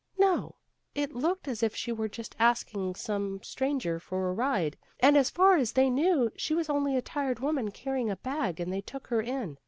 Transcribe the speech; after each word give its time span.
"No, 0.17 0.55
it 0.95 1.13
looked 1.13 1.47
as 1.47 1.61
if 1.61 1.75
she 1.75 1.91
were 1.91 2.07
just 2.09 2.35
asking 2.39 2.95
some 2.95 3.39
stranger 3.43 3.99
for 3.99 4.29
a 4.29 4.33
ride. 4.33 4.75
And 4.99 5.15
as 5.15 5.29
far 5.29 5.57
as 5.57 5.73
they 5.73 5.91
knew 5.91 6.31
she 6.35 6.55
was 6.55 6.71
only 6.71 6.97
a 6.97 7.03
tired 7.03 7.37
woman 7.39 7.69
carrying 7.69 8.09
a 8.09 8.15
bag 8.17 8.59
and 8.59 8.73
they 8.73 8.81
took 8.81 9.05
her 9.09 9.21
in. 9.21 9.59